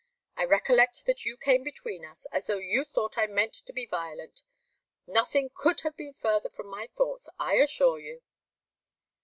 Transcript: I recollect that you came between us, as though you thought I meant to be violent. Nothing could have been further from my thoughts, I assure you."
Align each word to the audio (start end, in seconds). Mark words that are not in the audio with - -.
I 0.35 0.45
recollect 0.45 1.05
that 1.05 1.25
you 1.25 1.37
came 1.37 1.63
between 1.63 2.05
us, 2.05 2.25
as 2.31 2.47
though 2.47 2.57
you 2.57 2.83
thought 2.85 3.19
I 3.19 3.27
meant 3.27 3.53
to 3.63 3.71
be 3.71 3.85
violent. 3.85 4.41
Nothing 5.05 5.51
could 5.53 5.81
have 5.81 5.95
been 5.95 6.13
further 6.13 6.49
from 6.49 6.69
my 6.69 6.87
thoughts, 6.87 7.29
I 7.37 7.57
assure 7.57 7.99
you." 7.99 8.23